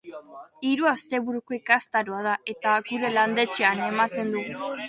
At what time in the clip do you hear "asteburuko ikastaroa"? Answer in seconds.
0.91-2.23